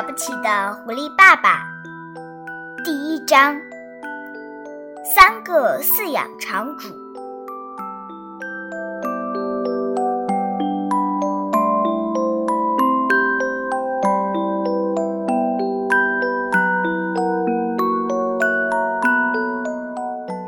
[0.00, 1.68] 了不起的狐狸爸爸，
[2.82, 3.54] 第一章：
[5.04, 6.88] 三个饲养场主。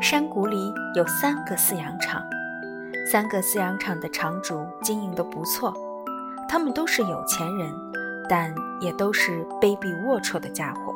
[0.01, 2.23] 山谷里有三个饲养场，
[3.11, 5.71] 三个饲养场的场主经营的不错，
[6.49, 7.71] 他们都是有钱人，
[8.27, 10.93] 但也都是卑鄙龌龊的家伙。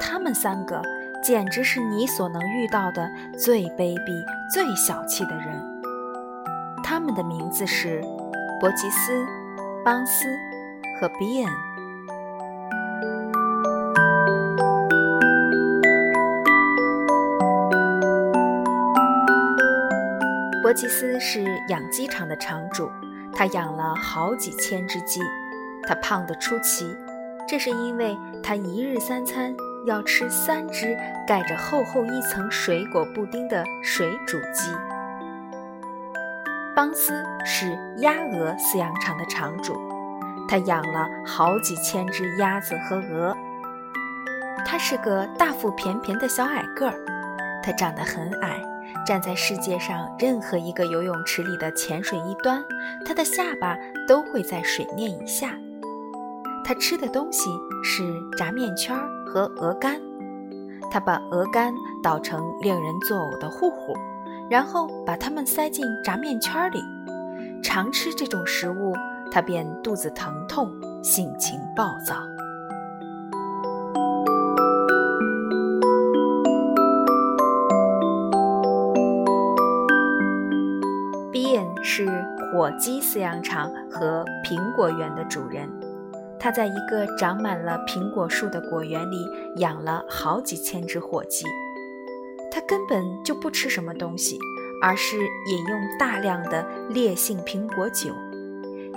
[0.00, 0.80] 他们三个
[1.22, 5.60] 简直是你所能遇到的最卑鄙、最小气的人。
[6.82, 8.02] 他们的名字是
[8.60, 9.24] 伯吉斯、
[9.84, 10.26] 邦斯
[11.00, 11.50] 和比恩。
[20.62, 22.90] 伯吉斯是养鸡场的场主，
[23.32, 25.20] 他养了好几千只鸡，
[25.86, 26.96] 他胖得出奇，
[27.46, 29.54] 这是因为他一日三餐
[29.84, 30.96] 要吃三只
[31.26, 34.70] 盖着厚厚一层水果布丁的水煮鸡。
[36.74, 39.74] 邦斯是鸭鹅饲养场的场主，
[40.48, 43.36] 他养了好几千只鸭子和鹅，
[44.66, 46.94] 他是个大腹便便的小矮个儿，
[47.62, 48.60] 他长得很矮。
[49.06, 52.62] 站在世界上任何一个游泳池里的浅水一端，
[53.04, 55.50] 他的下巴都会在水面以下。
[56.64, 57.50] 它吃的东西
[57.82, 58.02] 是
[58.38, 60.00] 炸面圈和鹅肝。
[60.90, 63.92] 它把鹅肝捣成令人作呕的糊糊，
[64.48, 66.82] 然后把它们塞进炸面圈里。
[67.62, 68.94] 常吃这种食物，
[69.30, 70.70] 它便肚子疼痛，
[71.02, 72.14] 性情暴躁。
[81.32, 82.06] Bean 是
[82.52, 85.68] 火鸡饲养场和苹果园的主人，
[86.44, 91.46] 他在一个长满了苹果树的果园里养了好几千只火鸡。
[92.52, 94.38] 他根本就不吃什么东西，
[94.82, 98.14] 而是饮用大量的烈性苹果酒。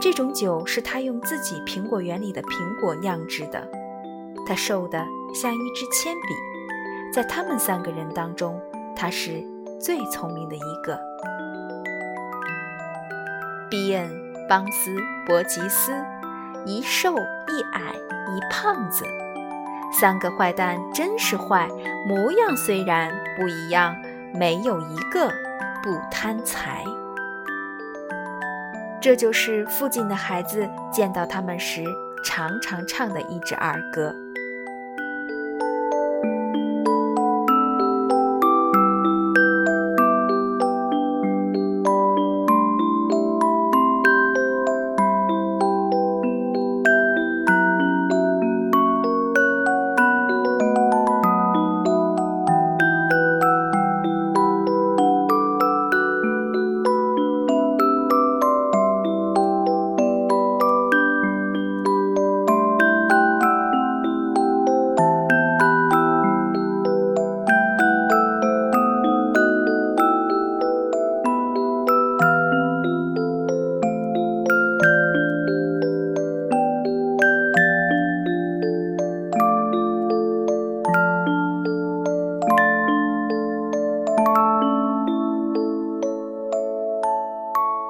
[0.01, 3.65] 这种酒是他用自己苹果园里的苹果酿制的。
[4.45, 5.01] 他瘦得
[5.33, 8.59] 像一支铅笔，在他们三个人当中，
[8.93, 9.41] 他是
[9.79, 10.99] 最聪明的一个。
[13.69, 14.11] 比恩、
[14.49, 14.93] 邦斯、
[15.25, 15.93] 伯吉斯，
[16.67, 17.95] 一瘦一矮
[18.27, 19.05] 一胖子，
[19.97, 21.65] 三个坏蛋真是坏，
[22.05, 23.95] 模样虽然不一样，
[24.33, 25.31] 没有一个
[25.81, 26.83] 不贪财。
[28.99, 31.85] 这就是附近的孩子见到他们时
[32.21, 34.13] 常常唱的一支儿歌。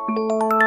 [0.09, 0.66] Música